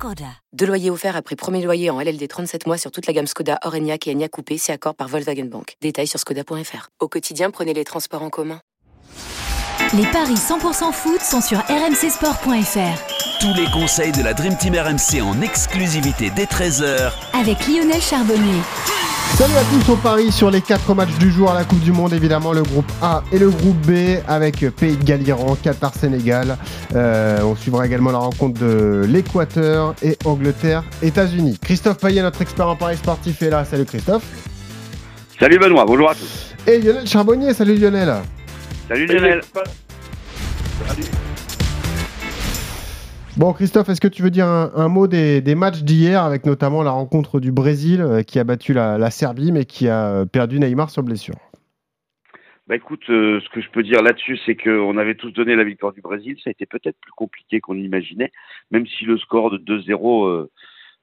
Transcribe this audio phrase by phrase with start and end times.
[0.00, 0.24] Skoda.
[0.54, 3.58] Deux loyers offerts après premier loyer en LLD 37 mois sur toute la gamme Skoda,
[3.64, 5.76] Orenia et Enya Coupé, c'est accord par Volkswagen Bank.
[5.82, 6.88] Détails sur skoda.fr.
[7.00, 8.60] Au quotidien, prenez les transports en commun.
[9.92, 13.40] Les paris 100% foot sont sur rmcsport.fr.
[13.40, 18.62] Tous les conseils de la Dream Team RMC en exclusivité dès 13h avec Lionel Charbonnier.
[19.34, 21.92] Salut à tous au Paris sur les 4 matchs du jour à la Coupe du
[21.92, 25.94] Monde, évidemment le groupe A et le groupe B avec Pays de Galles, Iran, Qatar,
[25.94, 26.58] Sénégal.
[26.94, 31.58] Euh, on suivra également la rencontre de l'Équateur et Angleterre, États-Unis.
[31.62, 33.64] Christophe Payet, notre expert en Paris sportif, est là.
[33.64, 34.24] Salut Christophe.
[35.38, 36.54] Salut Benoît, bonjour à tous.
[36.66, 38.14] Et Lionel Charbonnier, salut Lionel.
[38.88, 39.40] Salut Lionel.
[43.40, 46.90] Bon, Christophe, est-ce que tu veux dire un, mot des, matchs d'hier, avec notamment la
[46.90, 50.90] rencontre du Brésil euh, qui a battu la, Serbie, mais qui a euh, perdu Neymar
[50.90, 51.36] sur blessure?
[52.66, 55.64] Bah écoute, euh, ce que je peux dire là-dessus, c'est qu'on avait tous donné la
[55.64, 56.36] victoire du Brésil.
[56.44, 58.30] Ça a été peut-être plus compliqué qu'on imaginait,
[58.70, 60.46] même si le score de 2-0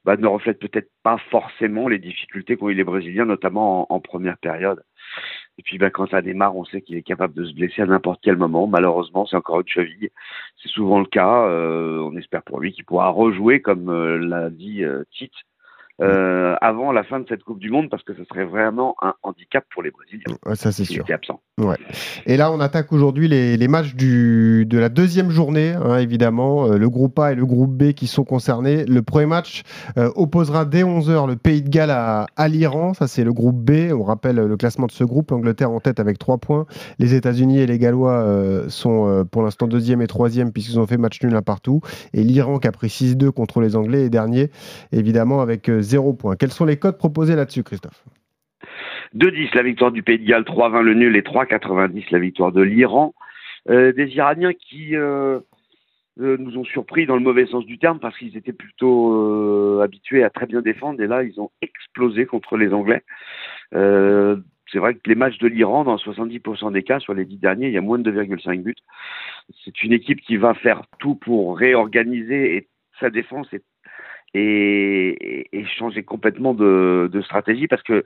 [0.06, 4.38] bah, ne reflète peut-être pas forcément les difficultés qu'ont eu les Brésiliens, notamment en première
[4.38, 4.84] période.
[5.58, 7.86] Et puis ben, quand ça démarre, on sait qu'il est capable de se blesser à
[7.86, 8.68] n'importe quel moment.
[8.68, 10.10] Malheureusement, c'est encore une cheville.
[10.62, 11.48] C'est souvent le cas.
[11.48, 15.34] Euh, on espère pour lui qu'il pourra rejouer, comme euh, l'a dit euh, Tite,
[16.00, 19.16] euh, avant la fin de cette Coupe du Monde parce que ce serait vraiment un
[19.24, 20.38] handicap pour les Brésiliens.
[20.54, 21.04] ça, c'est sûr.
[21.12, 21.42] absent.
[21.60, 21.78] Ouais.
[22.28, 26.68] Et là, on attaque aujourd'hui les, les, matchs du, de la deuxième journée, hein, évidemment.
[26.68, 28.86] Euh, le groupe A et le groupe B qui sont concernés.
[28.86, 29.64] Le premier match
[29.98, 32.94] euh, opposera dès 11h le Pays de Galles à, à l'Iran.
[32.94, 33.92] Ça, c'est le groupe B.
[33.92, 35.32] On rappelle le classement de ce groupe.
[35.32, 36.68] L'Angleterre en tête avec 3 points.
[37.00, 40.98] Les États-Unis et les Gallois euh, sont pour l'instant deuxième et troisième puisqu'ils ont fait
[40.98, 41.82] match nul un partout.
[42.14, 44.52] Et l'Iran qui a pris 6-2 contre les Anglais est dernier,
[44.92, 46.36] évidemment, avec 0 points.
[46.36, 48.04] Quels sont les codes proposés là-dessus, Christophe
[49.16, 52.62] 2-10 la victoire du Pays de Galles, 3-20 le nul et 3-90 la victoire de
[52.62, 53.14] l'Iran.
[53.70, 55.40] Euh, des Iraniens qui euh,
[56.22, 60.24] euh, nous ont surpris dans le mauvais sens du terme parce qu'ils étaient plutôt habitués
[60.24, 63.04] à très bien défendre et là ils ont explosé contre les Anglais.
[63.72, 67.68] c'est vrai que les matchs de l'Iran, dans 70% des cas, sur les 10 derniers,
[67.68, 68.76] il y a moins de 2,5 buts.
[69.64, 72.68] C'est une équipe qui va faire tout pour réorganiser
[73.00, 73.62] sa défense et
[74.34, 78.06] et, changer complètement de, stratégie parce que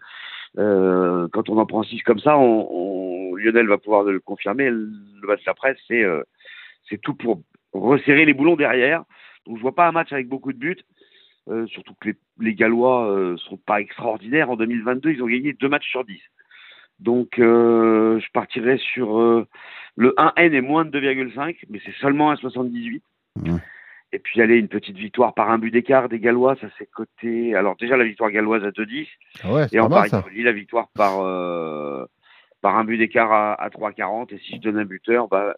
[0.57, 4.69] euh, quand on en prend six comme ça, on, Lionel va pouvoir le confirmer.
[4.69, 6.23] Le match d'après, c'est euh,
[6.89, 7.41] c'est tout pour
[7.73, 9.03] resserrer les boulons derrière.
[9.45, 10.77] Donc je vois pas un match avec beaucoup de buts.
[11.49, 12.09] Euh, surtout que
[12.39, 14.49] les, Gallois euh, sont pas extraordinaires.
[14.49, 16.19] En 2022, ils ont gagné deux matchs sur 10.
[16.99, 19.19] Donc je partirai sur
[19.95, 23.03] le 1N et moins de 2,5, mais c'est seulement un 78.
[24.13, 27.55] Et puis aller une petite victoire par un but d'écart des Gallois, ça s'est coté.
[27.55, 29.07] Alors déjà la victoire galloise à 2-10.
[29.44, 30.11] Ah ouais, et en Paris
[30.44, 32.05] la victoire par, euh,
[32.61, 34.33] par un but d'écart à, à 3,40.
[34.33, 35.55] Et si je donne un buteur, bah,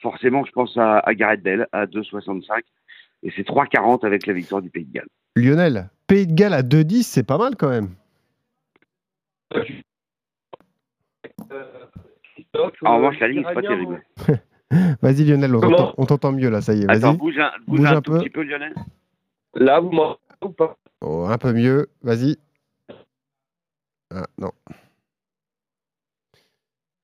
[0.00, 2.62] forcément je pense à, à Gareth Bell à 2,65.
[3.22, 5.08] Et c'est 3,40 avec la victoire du Pays de Galles.
[5.36, 7.90] Lionel, Pays de Galles à 2,10, c'est pas mal quand même.
[12.82, 14.02] en revanche, la ligne, c'est pas terrible.
[15.02, 16.90] Vas-y Lionel, on t'entend mieux là, ça y est.
[16.90, 18.18] Attends, bouge un, bouge un, peu.
[18.18, 18.74] petit peu Lionel.
[19.54, 20.76] Là, vous m'entendez ou pas?
[21.00, 22.36] Oh, Un peu mieux, vas-y.
[24.14, 24.50] Ah, non.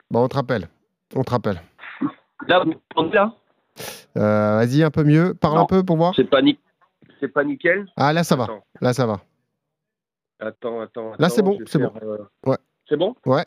[0.09, 0.67] Bon, on te rappelle.
[1.15, 1.61] On te rappelle.
[2.47, 3.33] Là, vous m'entendez là?
[4.17, 5.33] Euh, Vas-y, un peu mieux.
[5.33, 6.13] Parle un peu pour voir.
[6.15, 6.59] C'est pas, ni...
[7.33, 8.47] pas nickel Ah, là, ça va.
[8.81, 9.21] Là, ça va.
[10.39, 11.13] Attends, attends.
[11.19, 11.57] Là, c'est bon.
[11.65, 11.93] C'est bon.
[12.01, 12.57] Euh, ouais.
[12.89, 13.15] C'est bon?
[13.25, 13.45] Ouais.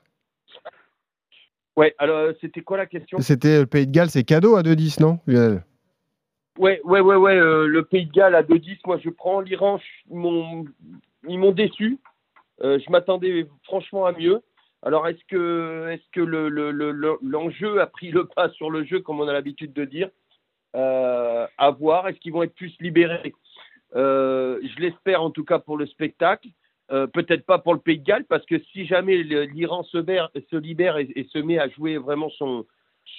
[1.77, 3.19] Ouais, alors euh, c'était quoi la question?
[3.19, 5.65] C'était le Pays de Galles, c'est cadeau à 2-10, non Lionel?
[6.59, 7.37] Ouais, ouais, ouais, ouais.
[7.37, 11.99] Euh, le Pays de Galles à 2-10, moi je prends l'Iran, ils m'ont déçu.
[12.63, 14.41] Euh, je m'attendais franchement à mieux.
[14.83, 18.85] Alors est-ce que, est -ce que l'enjeu le, le, a pris le pas sur le
[18.85, 20.11] jeu, comme on a l'habitude de dire?
[20.75, 22.07] À voir.
[22.07, 23.35] Est-ce qu'ils vont être plus libérés?
[23.95, 26.49] Je l'espère en tout cas pour le spectacle.
[26.93, 29.99] Euh, peut-être pas pour le Pays de Galles, parce que si jamais l'Iran se,
[30.51, 32.67] se, libère et, se met à jouer vraiment son,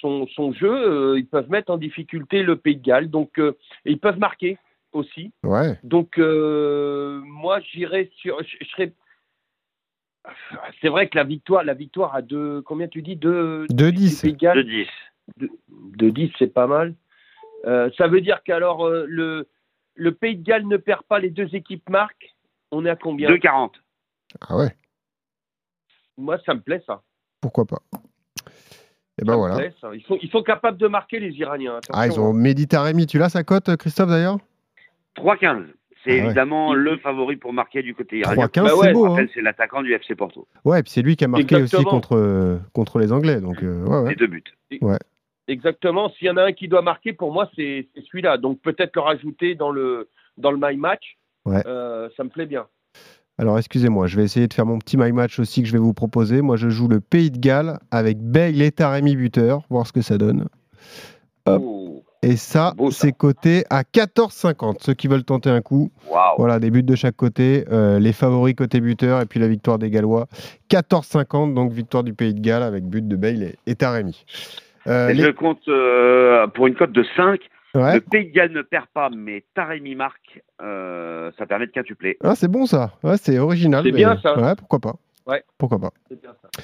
[0.00, 3.10] son, son jeu, euh, ils peuvent mettre en difficulté le Pays de Galles.
[3.10, 4.56] Donc, euh, ils peuvent marquer
[4.92, 5.32] aussi.
[5.42, 5.76] Ouais.
[5.82, 8.40] Donc, moi, j'irais sur.
[8.40, 8.92] Je, serais.
[10.80, 12.62] C'est vrai que la victoire, la victoire à deux.
[12.62, 13.16] Combien tu dis?
[13.16, 13.66] Deux.
[13.66, 14.36] 2-10.
[14.36, 14.86] 2-10.
[15.98, 16.94] 2-10, c'est pas mal.
[17.64, 19.48] ça veut dire qu'alors, le,
[19.96, 22.35] le Pays de Galles ne perd pas, les deux équipes marquent
[22.76, 23.70] on est à combien 2,40.
[24.48, 24.74] Ah ouais
[26.16, 27.02] Moi, ça me plaît, ça.
[27.40, 27.78] Pourquoi pas
[29.18, 29.56] Et ben Ça me voilà.
[29.56, 29.94] plaît, ça.
[29.94, 31.80] Ils, sont, ils sont capables de marquer, les Iraniens.
[31.92, 32.38] Ah, ils attention, ont hein.
[32.38, 33.06] Méditerranée.
[33.06, 34.38] Tu l'as sa cote, Christophe, d'ailleurs?
[35.16, 35.66] 3-15.
[36.04, 36.24] C'est Ah ouais.
[36.26, 38.46] évidemment le favori pour marquer du côté iranien.
[38.46, 39.06] 3-15, Bah c'est ouais, beau.
[39.06, 39.26] Hein.
[39.34, 40.46] c'est l'attaquant du FC Porto.
[40.64, 41.90] Ouais, et puis c'est lui qui a marqué aussi Exactement.
[41.90, 43.40] contre, contre les Anglais.
[43.40, 44.10] Donc, euh, ouais, ouais.
[44.10, 44.44] Les deux buts.
[45.48, 46.10] Exactement.
[46.10, 48.36] S'il y en a un qui doit marquer, pour moi, c'est c'est celui-là.
[48.38, 50.08] Donc peut-être le rajouter dans le,
[50.38, 51.16] dans le My Match.
[51.46, 51.62] Ouais.
[51.66, 52.66] Euh, ça me plaît bien.
[53.38, 55.78] Alors, excusez-moi, je vais essayer de faire mon petit my match aussi que je vais
[55.78, 56.40] vous proposer.
[56.42, 60.00] Moi, je joue le Pays de Galles avec Bale et Taremi buteur, voir ce que
[60.02, 60.46] ça donne.
[61.46, 61.62] Hop.
[61.64, 62.02] Oh.
[62.22, 64.78] Et ça, c'est coté à 14,50.
[64.80, 65.92] Ceux qui veulent tenter un coup,
[66.38, 69.78] voilà, des buts de chaque côté, euh, les favoris côté buteur et puis la victoire
[69.78, 70.26] des Gallois.
[70.70, 74.24] 14,50, donc victoire du Pays de Galles avec but de Bale et, Taremi.
[74.88, 77.38] Euh, Et les- Je compte euh, pour une cote de 5.
[77.76, 77.94] Ouais.
[77.94, 80.40] Le Pays de Galles ne perd pas, mais Taremi marque.
[80.62, 82.16] euh, ça permet de quintupler.
[82.24, 82.92] Ah, c'est bon ça.
[83.02, 83.84] Ouais, c'est original.
[83.84, 84.38] C'est bien, ça.
[84.40, 84.94] Ouais, pourquoi pas.
[85.26, 85.42] Ouais.
[85.58, 85.90] Pourquoi pas.
[86.08, 86.62] Bien ça.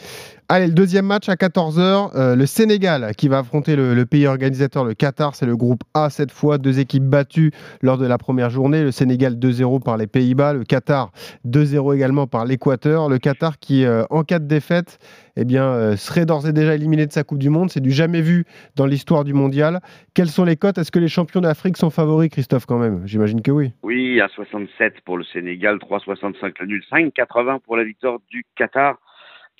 [0.49, 4.85] Allez, le deuxième match à 14h, le Sénégal qui va affronter le, le pays organisateur,
[4.85, 5.35] le Qatar.
[5.35, 7.50] C'est le groupe A cette fois, deux équipes battues
[7.81, 8.82] lors de la première journée.
[8.85, 11.11] Le Sénégal 2-0 par les Pays-Bas, le Qatar
[11.47, 13.08] 2-0 également par l'Équateur.
[13.08, 14.99] Le Qatar qui, euh, en cas de défaite,
[15.37, 17.70] eh bien, euh, serait d'ores et déjà éliminé de sa Coupe du Monde.
[17.70, 18.44] C'est du jamais vu
[18.76, 19.81] dans l'histoire du mondial.
[20.14, 20.79] Quelles sont les cotes?
[20.79, 23.02] Est-ce que les champions d'Afrique sont favoris, Christophe, quand même?
[23.06, 23.73] J'imagine que oui.
[23.82, 28.99] Oui, à 67 pour le Sénégal, 3,65 le nul, 5,80 pour la victoire du Qatar,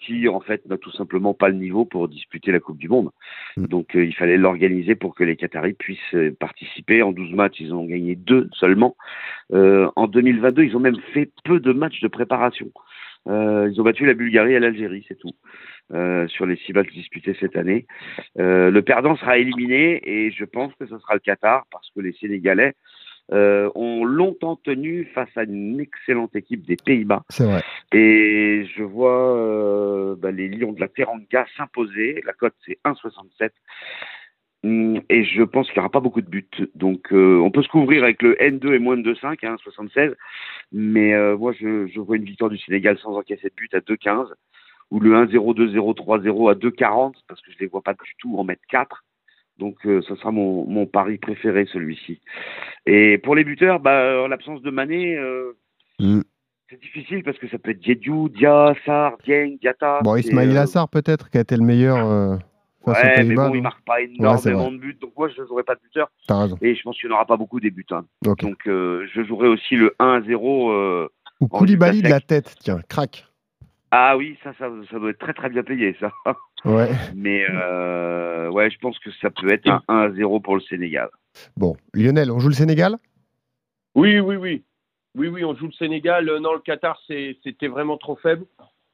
[0.03, 3.11] qui en fait n'a tout simplement pas le niveau pour disputer la Coupe du Monde.
[3.57, 3.67] Mm.
[3.67, 7.03] Donc euh, il fallait l'organiser pour que les Qataris puissent euh, participer.
[7.03, 8.97] En 12 matchs, ils ont gagné deux seulement.
[9.53, 12.71] Euh, en 2022, ils ont même fait peu de matchs de préparation.
[13.29, 15.33] Euh, ils ont battu la Bulgarie et l'Algérie, c'est tout.
[15.93, 17.87] Euh, sur les six matchs disputés cette année.
[18.39, 22.01] Euh, le perdant sera éliminé et je pense que ce sera le Qatar parce que
[22.01, 22.75] les Sénégalais
[23.33, 27.23] euh, ont longtemps tenu face à une excellente équipe des Pays-Bas.
[27.29, 27.63] C'est vrai.
[27.93, 32.23] Et je vois euh, bah, les Lions de la Teranga s'imposer.
[32.25, 33.51] La cote, c'est 1,67.
[34.65, 36.49] Hum, Et je pense qu'il n'y aura pas beaucoup de buts.
[36.75, 40.15] Donc, euh, on peut se couvrir avec le N2 et moins de 2,5, hein, 76.
[40.71, 43.81] Mais euh, moi, je, je vois une victoire du Sénégal sans encaisser de but à
[43.81, 44.29] 2,15.
[44.91, 48.15] Ou le 1-0, 2-0, 3-0 à 2,40, parce que je ne les vois pas du
[48.19, 49.03] tout en mettre 4.
[49.59, 52.21] Donc, euh, ça sera mon, mon pari préféré, celui-ci.
[52.87, 55.57] Et pour les buteurs, bah, en l'absence de Mané, euh,
[55.99, 56.21] Mm.
[56.69, 60.01] c'est difficile parce que ça peut être Diédiou, Dia, Sarr, Dieng, Diata.
[60.03, 62.39] Bon, Ismail Assar peut-être, qui a été le meilleur
[62.87, 64.99] Ouais, mais bon, il non marque pas énormément de buts.
[65.01, 66.11] Donc, moi, je ne jouerai pas de buteur.
[66.27, 66.59] T'as raison.
[66.63, 67.87] Et je pense qu'il n'y en aura pas beaucoup des buts.
[67.91, 68.05] hein.
[68.43, 70.71] Donc, euh, je jouerai aussi le 1-0.
[70.71, 71.09] euh,
[71.41, 73.25] Ou Koulibaly de la tête, tiens, crac.
[73.91, 76.11] Ah oui, ça, ça, ça doit être très très bien payé, ça.
[76.65, 76.91] Ouais.
[77.17, 81.09] Mais euh, ouais, je pense que ça peut être un 1-0 pour le Sénégal.
[81.57, 82.99] Bon, Lionel, on joue le Sénégal?
[83.97, 84.63] Oui, oui, oui.
[85.17, 86.25] Oui, oui, on joue le Sénégal.
[86.41, 88.45] Non, le Qatar, c'est- c'était vraiment trop faible.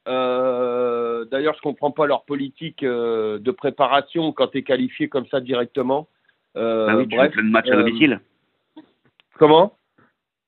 [0.06, 0.98] Euh,
[1.30, 5.40] D'ailleurs, je comprends pas leur politique euh, de préparation quand tu es qualifié comme ça
[5.40, 6.08] directement.
[6.56, 8.20] Euh, ah oui, tu bref, joues plein de matchs à euh, domicile.
[9.38, 9.74] comment?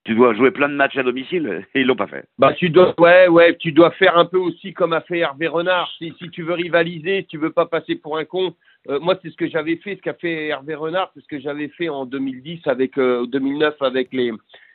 [0.04, 2.26] Tu dois jouer plein de matchs à domicile et ils l'ont pas fait.
[2.38, 5.46] Bah, tu dois, ouais, ouais, tu dois faire un peu aussi comme a fait Hervé
[5.46, 5.90] Renard.
[5.98, 8.54] Si, si tu veux rivaliser, si tu veux pas passer pour un con.
[8.88, 11.68] Moi, c'est ce que j'avais fait, ce qu'a fait Hervé Renard, c'est ce que j'avais
[11.68, 14.32] fait en 2010 avec, euh, 2009 avec les,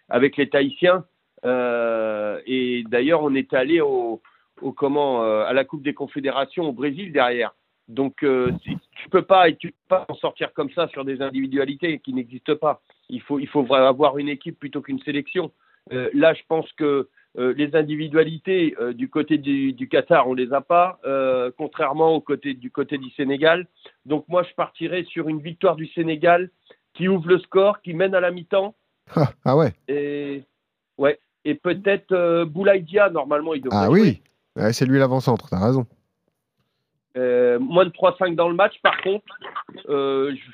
[0.10, 1.06] avec les Tahitiens.
[1.44, 4.22] Et d'ailleurs, on est allé au,
[4.62, 7.54] au comment, euh, à la Coupe des Confédérations au Brésil derrière.
[7.88, 11.22] Donc, euh, tu peux pas, et tu peux pas en sortir comme ça sur des
[11.22, 12.82] individualités qui n'existent pas.
[13.10, 15.52] Il faut, il faut vraiment avoir une équipe plutôt qu'une sélection.
[15.94, 20.52] Euh, là, je pense que euh, les individualités du côté du, du Qatar, on les
[20.52, 21.00] a pas,
[21.58, 23.68] contrairement au côté du côté du Sénégal.
[24.06, 26.50] Donc moi, je partirais sur une victoire du Sénégal
[26.94, 28.74] qui ouvre le score, qui mène à la mi-temps
[29.16, 29.74] ah, ah ouais.
[29.88, 30.44] et
[30.98, 34.22] ouais et peut-être Boulaïdia normalement il devrait Ah jouer.
[34.56, 35.86] Ouais, c'est lui l'avant-centre, t'as raison.
[37.18, 39.26] Euh, moins de 3-5 dans le match, par contre,
[39.90, 40.52] euh, je,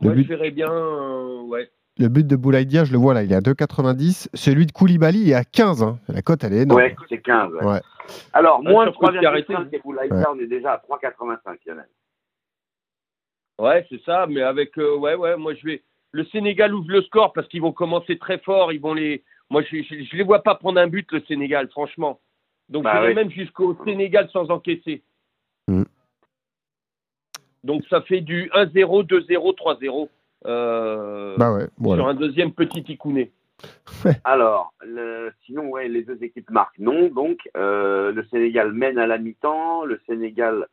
[0.00, 1.70] Le moi, but- je verrais bien, euh, ouais.
[1.98, 4.28] Le but de Boulaïdia, je le vois là, il est à 2,90.
[4.34, 5.82] Celui de Koulibaly, il est à 15.
[5.82, 5.98] hein.
[6.08, 6.80] La cote, elle est énorme.
[6.80, 7.52] Ouais, c'est 15.
[7.54, 7.64] ouais.
[7.64, 7.80] Ouais.
[8.34, 9.54] Alors, Ah, moins de sur coup de arrêté.
[9.54, 10.24] 3,5 et Boulaïda, Ouais.
[10.30, 11.58] on est déjà à 3,85.
[11.66, 11.88] Lionel.
[13.58, 15.82] Ouais, c'est ça, mais avec, euh, ouais, ouais, moi je vais.
[16.12, 18.72] Le Sénégal ouvre le score parce qu'ils vont commencer très fort.
[18.72, 19.24] Ils vont les.
[19.50, 22.20] Moi, je, je les vois pas prendre un but le Sénégal, franchement.
[22.68, 23.14] Donc, Bah je vais ouais.
[23.14, 25.02] même jusqu'au Sénégal sans encaisser.
[25.68, 25.84] Mm.
[27.64, 30.08] Donc, ça fait du 1-0, 2-0, 3-0
[30.46, 32.02] euh, Bah ouais, voilà.
[32.02, 33.30] sur un deuxième petit Ikouné.
[34.24, 37.08] Alors, le- sinon, ouais, les deux équipes marquent non.
[37.08, 39.84] Donc, euh, le Sénégal mène à la mi-temps.
[39.84, 40.66] Le Sénégal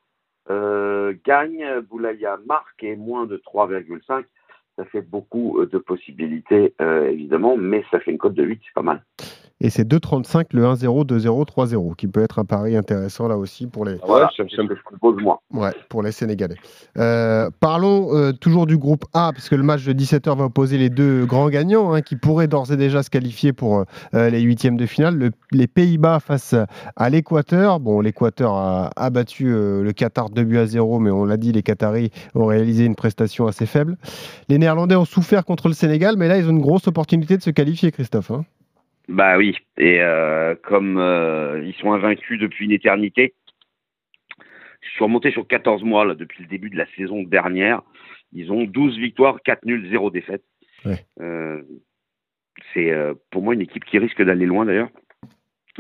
[0.50, 1.80] euh, gagne.
[1.90, 4.26] Boulaya marque et moins de 3,5.
[4.78, 8.60] Ça fait beaucoup euh, de possibilités, euh, évidemment, mais ça fait une cote de 8,
[8.66, 9.04] c'est pas mal.
[9.62, 13.66] Et c'est 2,35 le 1-0, 2-0, 3-0, qui peut être un pari intéressant là aussi
[13.68, 15.42] pour les, Voilà, ça- c'est ça ce que je propose moi.
[15.54, 16.56] ouais, pour les Sénégalais.
[16.98, 20.90] Euh, parlons euh, toujours du groupe A, puisque le match de 17h va opposer les
[20.90, 24.76] deux grands gagnants, hein, qui pourraient d'ores et déjà se qualifier pour euh, les huitièmes
[24.76, 25.16] de finale.
[25.18, 26.56] Le- les Pays-Bas face
[26.98, 27.80] à l'Équateur.
[27.80, 31.38] Bon, l'Équateur a, a battu euh, le Qatar 2 buts à 0, mais on l'a
[31.38, 33.98] dit, les Qataris ont réalisé une prestation assez faible.
[34.50, 37.42] Les Néerlandais ont souffert contre le Sénégal, mais là, ils ont une grosse opportunité de
[37.42, 38.32] se qualifier, Christophe.
[38.32, 38.46] hein.
[39.10, 43.34] Bah oui, et euh, comme euh, ils sont invaincus depuis une éternité,
[44.82, 47.82] je suis remonté sur 14 mois là, depuis le début de la saison dernière.
[48.32, 50.46] Ils ont 12 victoires, 4 nuls, 0 défaites.
[50.86, 51.06] Ouais.
[51.20, 51.62] Euh,
[52.74, 54.90] c'est euh, pour moi une équipe qui risque d'aller loin d'ailleurs.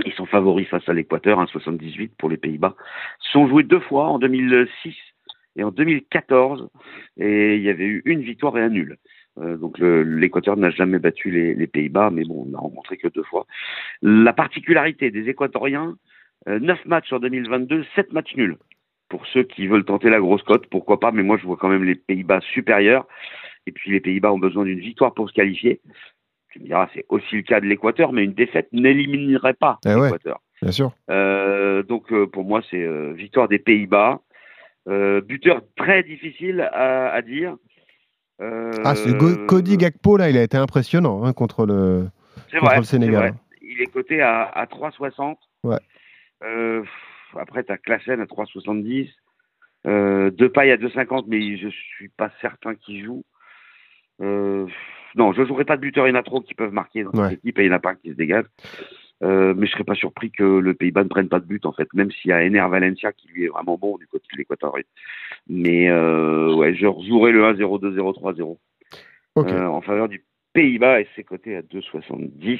[0.05, 2.75] Ils sont favoris face à l'Équateur, 1,78 pour les Pays-Bas.
[3.23, 4.93] Ils sont joués deux fois en 2006
[5.55, 6.69] et en 2014,
[7.17, 8.97] et il y avait eu une victoire et un nul.
[9.39, 13.07] Euh, donc l'Équateur n'a jamais battu les, les Pays-Bas, mais bon, on n'a rencontré que
[13.07, 13.45] deux fois.
[14.01, 15.95] La particularité des Équatoriens,
[16.47, 18.57] euh, 9 matchs en 2022, 7 matchs nuls.
[19.09, 21.69] Pour ceux qui veulent tenter la grosse cote, pourquoi pas, mais moi je vois quand
[21.69, 23.07] même les Pays-Bas supérieurs.
[23.65, 25.81] Et puis les Pays-Bas ont besoin d'une victoire pour se qualifier.
[26.51, 29.95] Tu me diras, c'est aussi le cas de l'Équateur, mais une défaite n'éliminerait pas Eh
[29.95, 30.05] ouais.
[30.05, 30.41] l'Équateur.
[30.61, 30.91] Bien sûr.
[31.09, 34.21] Euh, donc euh, pour moi, c'est victoire des Pays-Bas.
[34.89, 37.55] Euh, buteur très difficile à, à dire.
[38.41, 42.07] Euh, Ah, ce Go- Cody Gakpo, là, il a été impressionnant hein, contre le,
[42.51, 43.15] c'est contre vrai, le Sénégal.
[43.31, 43.33] vrai.
[43.61, 45.35] Il est coté à, à 3,60.
[45.63, 45.77] Ouais.
[46.43, 46.83] Euh,
[47.39, 49.09] après, tu as Klassen à 3,70.
[49.85, 53.23] Euh, Depay à 2,50, mais je suis pas certain qu'il joue.
[54.21, 54.65] Euh,
[55.15, 56.07] non, je jouerai pas de buteur.
[56.07, 57.29] Il y en a trop qui peuvent marquer dans Ouais.
[57.29, 58.45] cette équipe et il n'y en a pas qui se dégage.
[59.23, 61.71] Euh, mais je serais pas surpris que le Pays-Bas ne prenne pas de but, en
[61.71, 64.37] fait, même s'il y a Ener Valencia qui lui est vraiment bon du côté de
[64.37, 64.75] l'Équateur.
[65.47, 68.57] Mais euh, ouais, je rejouerai le 1-0, 2-0, 3-0
[69.35, 69.47] Ok.
[69.49, 72.59] euh, en faveur du Pays-Bas et c'est coté à 2,70.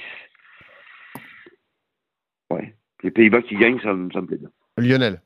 [2.52, 2.76] Ouais.
[3.04, 4.50] Les Pays-Bas qui gagnent, ça, me- ça me plaît bien.
[4.78, 5.22] Lionel.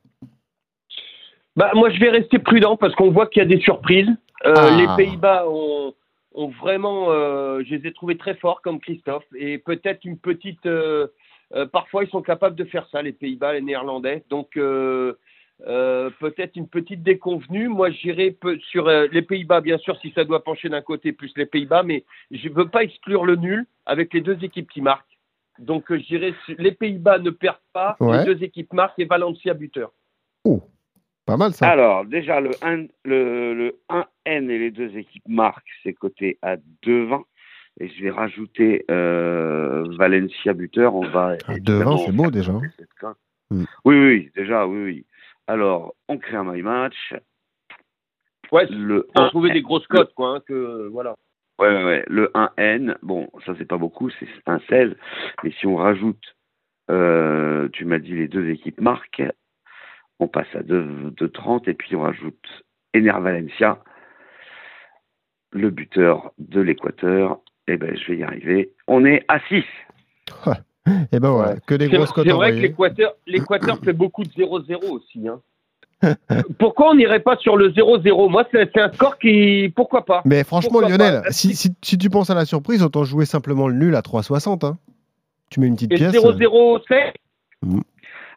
[1.55, 4.09] Bah, moi, je vais rester prudent parce qu'on voit qu'il y a des surprises.
[4.45, 4.77] Euh, Ah.
[4.97, 5.93] Les Pays-Bas ont,
[6.33, 10.65] ont vraiment, euh, je les ai trouvés très forts comme Christophe et peut-être une petite.
[10.65, 11.07] euh,
[11.71, 14.23] parfois, ils sont capables de faire ça, les Pays-Bas, les Néerlandais.
[14.29, 15.13] Donc, euh,
[15.65, 17.67] euh, peut-être une petite déconvenue.
[17.67, 18.37] Moi, j'irai
[18.69, 21.83] sur euh, les Pays-Bas, bien sûr, si ça doit pencher d'un côté, plus les Pays-Bas,
[21.83, 25.17] mais je ne veux pas exclure le nul avec les deux équipes qui marquent.
[25.57, 28.19] Donc, euh, je dirais les Pays-Bas ne perdent pas, Ouais.
[28.19, 29.91] les deux équipes marquent et Valencia buteur.
[30.43, 30.61] Oh,
[31.25, 31.67] pas mal ça.
[31.69, 36.57] Alors, déjà, le 1, le, le 1N et les deux équipes marquent, c'est coté à
[36.85, 37.23] 2,20.
[37.79, 40.95] Et je vais rajouter euh, Valencia buteur.
[40.95, 41.35] On va.
[41.47, 42.53] Ah, 2,20, c'est beau déjà.
[42.53, 43.17] cote.
[43.51, 43.63] Mm.
[43.85, 45.05] Oui, oui, déjà, oui, oui.
[45.47, 47.13] Alors, on crée un my match.
[48.51, 50.35] Ouais, Le pour 1N trouver des grosses cotes, quoi.
[50.35, 51.15] hein, que, voilà.
[51.59, 52.03] Ouais, ouais, ouais.
[52.07, 54.95] Le 1N, bon, ça c'est pas beaucoup, c'est un 16.
[55.43, 56.35] Mais si on rajoute,
[56.89, 59.23] euh, tu m'as dit les deux équipes marquent,
[60.19, 62.63] on passe à 2, 30 et puis on rajoute
[62.95, 63.79] Ener Valencia,
[65.51, 67.39] le buteur de l'Équateur.
[67.67, 68.71] Eh ben, je vais y arriver.
[68.87, 69.63] On est à 6.
[71.11, 72.67] Et ben voilà, que des grosses cotes c'est vrai que envoyées.
[72.69, 75.27] l'Équateur, l'Équateur fait beaucoup de 0-0 aussi.
[75.27, 75.41] Hein.
[76.59, 79.71] Pourquoi on n'irait pas sur le 0-0 Moi, c'est un score qui.
[79.75, 80.21] Pourquoi pas?
[80.25, 83.67] Mais franchement, Pourquoi Lionel, si, si, si tu penses à la surprise, autant jouer simplement
[83.67, 84.65] le nul à 3,60.
[84.65, 84.77] Hein.
[85.49, 86.13] Tu mets une petite Et pièce.
[86.13, 87.13] 0-0, c'est?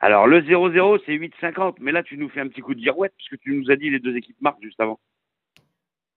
[0.00, 1.74] Alors, le 0-0, c'est 8,50.
[1.80, 3.90] Mais là, tu nous fais un petit coup de girouette puisque tu nous as dit
[3.90, 4.98] les deux équipes marquent juste avant.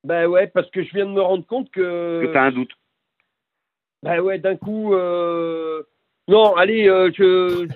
[0.05, 2.25] Ben ouais, parce que je viens de me rendre compte que.
[2.25, 2.72] Que tu as un doute.
[4.03, 4.93] Ben ouais, d'un coup.
[4.93, 5.83] euh,
[6.27, 7.67] Non, allez, euh, je.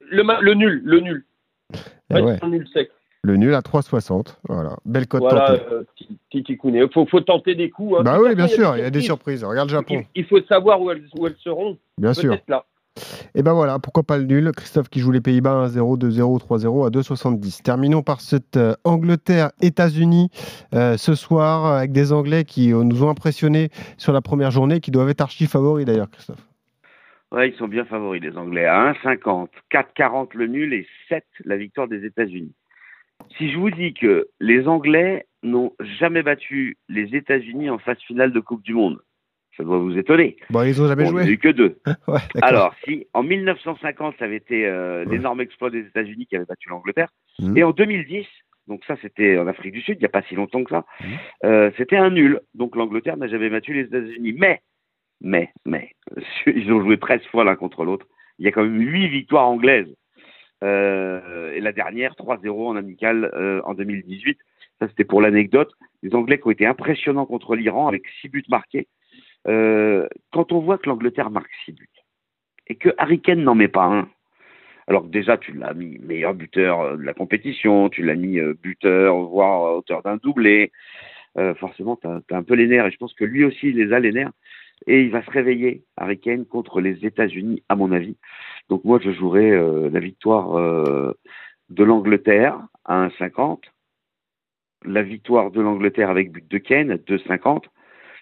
[0.10, 1.24] le, ma- le nul, le nul.
[2.10, 2.90] Eh Ouais, ouais, c'est un nul sec.
[3.22, 4.36] le nul à 3,60.
[4.48, 5.62] Voilà, belle cote Voilà, tentée.
[5.72, 5.82] euh,
[6.30, 6.58] petit-.
[6.64, 7.98] Il faut, faut tenter des coups.
[7.98, 8.02] hein.
[8.02, 9.44] Bah oui, bien sûr, il y a des surprises.
[9.44, 11.78] Regarde le Japon, Il, il faut savoir où elles, où elles seront.
[11.98, 12.36] bien sûr.
[12.48, 12.64] Là.
[13.34, 14.50] Et ben voilà, pourquoi pas le nul?
[14.52, 17.62] Christophe qui joue les Pays-Bas 1-0, 2-0, 3-0 à 2,70.
[17.62, 20.30] Terminons par cette euh, Angleterre-États-Unis
[20.74, 24.80] euh, ce soir avec des Anglais qui euh, nous ont impressionnés sur la première journée,
[24.80, 26.46] qui doivent être archi favoris d'ailleurs, Christophe.
[27.30, 28.64] Ouais, ils sont bien favoris, les Anglais.
[28.64, 32.54] À 1,50, 4,40 le nul et 7 la victoire des États-Unis.
[33.36, 38.32] Si je vous dis que les Anglais n'ont jamais battu les États-Unis en phase finale
[38.32, 38.98] de Coupe du Monde,
[39.58, 40.36] ça doit vous étonner.
[40.48, 41.78] Bon, ils ont jamais Bon, il n'y a joué eu que deux.
[41.86, 41.94] Ouais,
[42.34, 42.48] d'accord.
[42.48, 45.10] Alors, si en 1950, ça avait été euh, Ouais.
[45.16, 47.08] l'énorme exploit des États-Unis qui avait battu l'Angleterre,
[47.40, 47.56] Mhm.
[47.58, 48.24] et en 2010,
[48.68, 50.86] donc ça c'était en Afrique du Sud, il n'y a pas si longtemps que ça,
[51.00, 51.08] Mhm.
[51.44, 52.40] euh, c'était un nul.
[52.54, 54.34] Donc l'Angleterre n'a jamais battu les États-Unis.
[54.38, 54.60] Mais,
[55.20, 55.90] mais, mais,
[56.46, 58.06] ils ont joué 13 fois l'un contre l'autre.
[58.38, 59.92] Il y a quand même 8 victoires anglaises.
[60.64, 64.38] Euh, et la dernière, 3-0 en amical euh, en 2018.
[64.80, 65.72] Ça c'était pour l'anecdote.
[66.02, 68.86] Les Anglais qui ont été impressionnants contre l'Iran avec 6 buts marqués.
[69.46, 71.88] Euh, quand on voit que l'Angleterre marque 6 buts
[72.66, 74.08] et que Harry Kane n'en met pas un,
[74.86, 78.38] alors que déjà tu l'as mis meilleur buteur euh, de la compétition, tu l'as mis
[78.38, 80.72] euh, buteur, voire à hauteur d'un doublé,
[81.56, 82.86] forcément tu as, un peu les nerfs.
[82.86, 84.32] Et je pense que lui aussi il les a les nerfs.
[84.86, 88.16] Et il va se réveiller Harry Kane contre les États-Unis à mon avis.
[88.68, 89.50] Donc moi je jouerai
[89.90, 91.14] la victoire
[91.68, 93.60] de l'Angleterre à 1,50,
[94.84, 97.64] la victoire de l'Angleterre avec but de Kane à 2,50,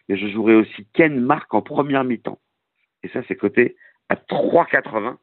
[0.08, 2.38] mais je jouerai aussi Kane marque en première mi-temps.
[3.02, 3.76] Et ça c'est coté
[4.08, 5.16] à 3,80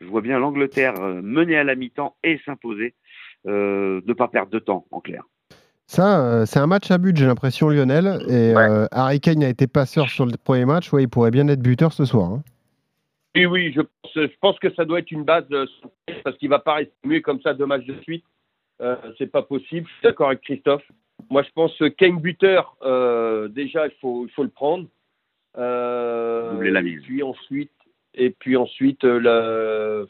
[0.00, 2.94] je vois bien l'Angleterre euh, mener à la mi-temps et s'imposer,
[3.46, 5.24] euh, ne pas perdre de temps, en clair.
[5.86, 8.22] Ça, euh, c'est un match à but, j'ai l'impression, Lionel.
[8.28, 8.54] Et
[8.92, 10.92] Harry Kane a été passeur sur le premier match.
[10.92, 12.30] Ouais, il pourrait bien être buteur ce soir.
[12.30, 12.42] Hein.
[13.36, 13.80] Oui, oui, je,
[14.14, 15.44] je, pense que ça doit être une base
[16.24, 18.24] parce qu'il va pas rester mieux comme ça deux matchs de suite.
[18.80, 19.86] Euh, c'est pas possible.
[19.86, 20.82] Je suis d'accord avec Christophe.
[21.30, 22.76] Moi, je pense que Kane buteur,
[23.50, 24.86] déjà, il faut, il faut le prendre.
[25.54, 27.02] Doubler la mise.
[27.02, 27.70] Puis ensuite,
[28.14, 30.08] et puis ensuite, euh, le...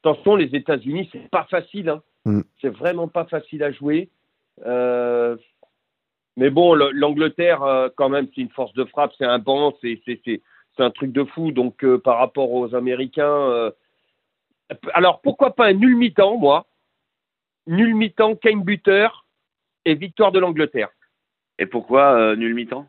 [0.00, 1.88] attention, les États-Unis, c'est pas facile.
[1.88, 2.02] Hein.
[2.24, 2.40] Mm.
[2.60, 4.08] C'est vraiment pas facile à jouer.
[4.64, 5.36] Euh...
[6.38, 9.98] Mais bon, l'Angleterre, euh, quand même, c'est une force de frappe, c'est un banc, c'est
[10.78, 11.50] un truc de fou.
[11.50, 13.72] Donc, euh, par rapport aux Américains.
[14.92, 16.66] Alors, pourquoi pas un nul mi-temps, moi?
[17.66, 19.25] Nul mi-temps, Kane buteur
[19.86, 20.90] et victoire de l'Angleterre.
[21.58, 22.86] Et pourquoi nul mi-temps?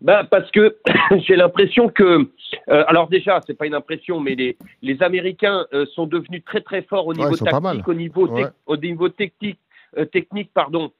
[0.00, 0.76] Ben, parce que
[1.26, 2.30] j'ai l'impression que,
[2.68, 6.60] euh, alors déjà, c'est pas une impression, mais les, les Américains euh, sont devenus très
[6.60, 8.28] très forts au niveau tactique, au niveau,
[8.66, 9.58] au niveau technique,
[9.96, 10.92] euh, technique, pardon.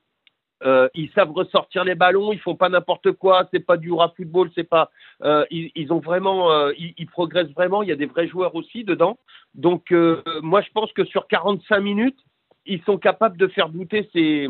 [0.94, 4.50] ils savent ressortir les ballons, ils font pas n'importe quoi, c'est pas du hurrah football,
[4.54, 4.90] c'est pas,
[5.50, 7.82] ils, ils, ont vraiment, ils, ils, progressent vraiment.
[7.82, 9.18] Il y a des vrais joueurs aussi dedans.
[9.54, 9.92] Donc
[10.42, 12.18] moi, je pense que sur 45 minutes,
[12.66, 14.48] ils sont capables de faire douter ces,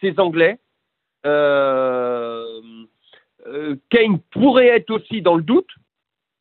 [0.00, 0.58] ces Anglais.
[1.26, 2.60] Euh,
[3.46, 5.70] euh, Kane pourrait être aussi dans le doute,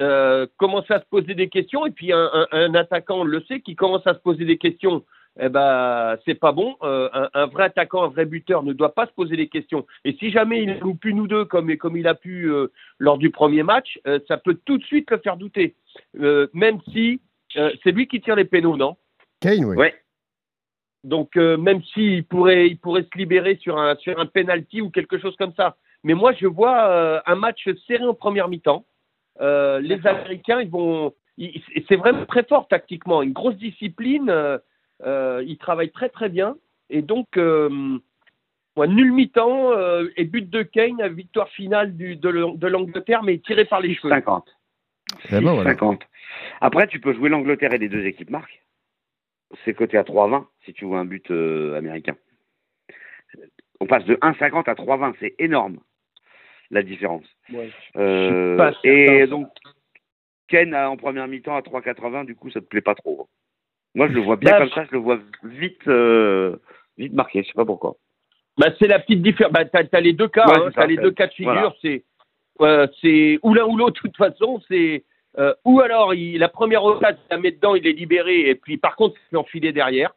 [0.01, 3.75] euh, commencer à se poser des questions, et puis un, attaquant, on le sait, qui
[3.75, 5.03] commence à se poser des questions,
[5.39, 6.75] eh ben, c'est pas bon.
[6.83, 9.85] Euh, un, vrai attaquant, un vrai buteur ne doit pas se poser des questions.
[10.03, 12.49] Et si jamais il loupe une ou deux, comme, comme il a pu
[12.97, 15.75] lors du premier match, ça peut tout de suite le faire douter.
[16.15, 17.21] même si
[17.53, 18.97] c'est lui qui tire les pénaux, non?
[19.39, 19.75] Kane, oui.
[19.75, 19.93] Ouais.
[21.03, 25.19] Donc, même s'il pourrait, il pourrait se libérer sur un, sur un penalty ou quelque
[25.19, 25.77] chose comme ça.
[26.03, 28.85] Mais moi, je vois euh, un match serré en première mi-temps.
[29.41, 31.13] Euh, les Américains, ils vont.
[31.87, 34.29] C'est vraiment très fort tactiquement, une grosse discipline.
[34.29, 36.55] Euh, ils travaillent très très bien.
[36.89, 39.71] Et donc, moi, nul mi-temps
[40.15, 44.09] et but de Kane, victoire finale du, de l'Angleterre, mais tiré par les cheveux.
[44.09, 44.45] 50.
[45.63, 46.01] 50.
[46.61, 48.63] Après, tu peux jouer l'Angleterre et les deux équipes marquent.
[49.63, 52.15] C'est coté à 3-20 si tu vois un but américain.
[53.79, 55.79] On passe de 1,50 à 3,20, c'est énorme
[56.71, 57.25] la différence.
[57.95, 59.47] Euh, et donc,
[60.47, 63.29] Ken en première mi-temps à 3,80, du coup, ça te plaît pas trop.
[63.95, 66.57] Moi, je le vois bien bah, comme ça, je le vois vite, euh,
[66.97, 67.95] vite marqué, je sais pas pourquoi.
[68.57, 69.53] Bah, c'est la petite différence.
[69.53, 71.75] Bah, tu as, les deux cas, hein, tu as les deux cas de figure.
[71.81, 72.03] C'est
[73.01, 74.59] c'est ou l'un ou l'autre, de toute façon.
[74.67, 75.03] C'est
[75.37, 78.55] euh, ou alors il, la première occasion, il la met dedans, il est libéré, et
[78.55, 80.13] puis par contre, il peut enfiler derrière.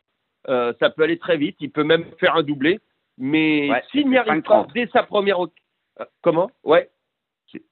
[0.47, 2.81] ça peut aller très vite, il peut même faire un doublé.
[3.19, 5.41] Mais s'il n'y arrive pas dès sa première
[6.01, 6.51] euh, comment?
[6.65, 6.91] Ouais.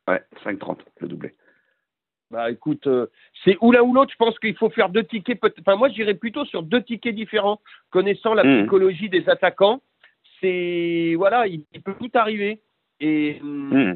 [0.09, 1.35] Ouais, 5,30 le doublé.
[2.31, 3.07] Bah écoute, euh,
[3.45, 4.13] c'est ou l'un ou l'autre.
[4.13, 5.41] Je pense qu'il faut faire deux tickets.
[5.61, 8.61] Enfin, moi, j'irais plutôt sur deux tickets différents, connaissant la hmm.
[8.61, 9.81] psychologie des attaquants.
[10.41, 12.61] C'est voilà, il, peut tout arriver.
[13.01, 13.95] Et hmm.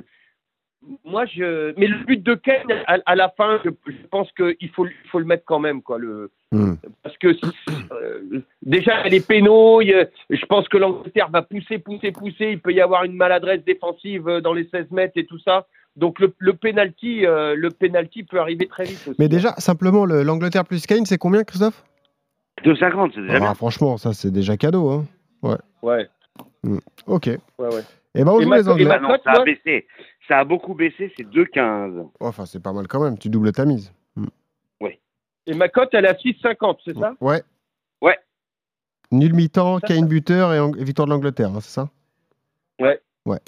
[1.05, 1.79] Moi, je.
[1.79, 3.71] Mais le but de Ken à, la fin, je,
[4.11, 5.99] pense qu'il faut, il faut le mettre quand même, quoi.
[5.99, 6.75] Le Hmm.
[7.03, 12.51] Parce que euh, déjà, les pénaux, je pense que l'Angleterre va pousser, pousser, pousser.
[12.51, 15.67] Il peut y avoir une maladresse défensive euh, dans les 16 mètres et tout ça.
[15.97, 19.01] Donc le, le penalty, euh, le penalty peut arriver très vite.
[19.09, 19.17] Aussi.
[19.19, 21.85] Mais déjà, simplement, l'Angleterre plus Kane, c'est combien, Christophe?
[22.65, 24.91] 2,50, c'est déjà ah, Franchement, ça, c'est déjà cadeau.
[24.91, 25.05] Hein.
[25.43, 25.57] Ouais.
[25.83, 26.09] Ouais.
[26.63, 26.79] Hmm.
[27.07, 27.27] Ok.
[27.27, 27.81] Ouais, ouais.
[28.15, 28.85] Et eh ben, on joue les Anglais.
[29.25, 29.87] ça a baissé.
[30.29, 32.09] Ça a beaucoup baissé, c'est 2,15.
[32.21, 33.19] Enfin, c'est pas mal quand même.
[33.19, 33.93] Tu doubles ta mise.
[35.47, 37.15] Et ma cote, elle est à 6,50, c'est ça?
[37.21, 37.43] Ouais.
[38.01, 38.17] Ouais.
[39.11, 41.91] Nul mi-temps, Kane buteur et, victoire de l'Angleterre, hein, c'est ça?
[42.79, 43.01] Ouais.
[43.27, 43.41] Ouais.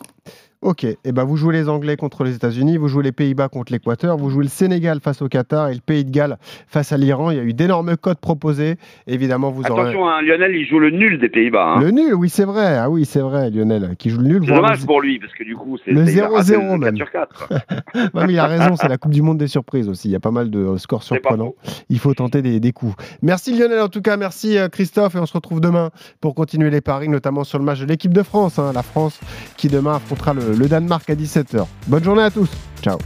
[0.65, 3.51] Ok, et eh ben vous jouez les Anglais contre les États-Unis, vous jouez les Pays-Bas
[3.51, 6.91] contre l'Équateur, vous jouez le Sénégal face au Qatar et le Pays de Galles face
[6.91, 7.31] à l'Iran.
[7.31, 8.77] Il y a eu d'énormes codes proposés.
[9.07, 11.75] Évidemment, vous Attention, hein, Lionel, il joue le nul des Pays-Bas.
[11.75, 11.81] Hein.
[11.83, 12.79] Le nul, oui, c'est vrai.
[12.79, 14.43] Ah oui, c'est vrai, Lionel, qui joue le nul.
[14.47, 16.97] C'est dommage pour lui, parce que du coup, c'est le 0-0 même.
[16.97, 17.53] Sur 4,
[18.15, 20.09] mais il a raison, c'est la Coupe du Monde des surprises aussi.
[20.09, 21.53] Il y a pas mal de scores surprenants.
[21.91, 22.95] Il faut tenter des, des, coups.
[23.21, 25.91] Merci Lionel, en tout cas, merci euh, Christophe, et on se retrouve demain
[26.23, 28.59] pour continuer les paris, notamment sur le match de l'équipe de France.
[28.59, 28.73] Hein.
[28.75, 29.21] la France
[29.59, 32.51] qui demain affrontera le, le Danemark à 17 Bonne journée à tous.
[32.83, 32.99] Ciao.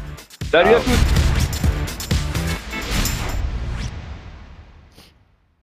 [0.51, 1.18] Salut à tous.